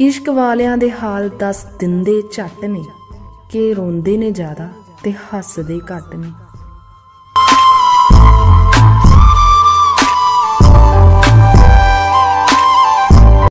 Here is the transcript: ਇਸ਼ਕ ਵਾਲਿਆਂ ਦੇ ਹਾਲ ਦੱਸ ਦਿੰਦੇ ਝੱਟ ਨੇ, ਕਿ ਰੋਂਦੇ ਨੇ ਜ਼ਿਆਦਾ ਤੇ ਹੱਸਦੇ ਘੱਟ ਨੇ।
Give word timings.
ਇਸ਼ਕ 0.00 0.28
ਵਾਲਿਆਂ 0.28 0.76
ਦੇ 0.78 0.90
ਹਾਲ 0.90 1.28
ਦੱਸ 1.28 1.64
ਦਿੰਦੇ 1.78 2.22
ਝੱਟ 2.32 2.64
ਨੇ, 2.64 2.84
ਕਿ 3.50 3.74
ਰੋਂਦੇ 3.74 4.16
ਨੇ 4.16 4.30
ਜ਼ਿਆਦਾ 4.30 4.68
ਤੇ 5.02 5.12
ਹੱਸਦੇ 5.12 5.78
ਘੱਟ 5.78 6.14
ਨੇ। 6.14 6.30